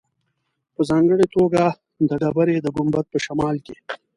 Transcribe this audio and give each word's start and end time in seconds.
په 0.73 0.81
ځانګړې 0.89 1.25
توګه 1.35 1.63
د 2.09 2.11
ډبرې 2.21 2.57
د 2.61 2.67
ګنبد 2.75 3.05
په 3.13 3.17
شمال 3.25 3.55
کې. 3.65 3.77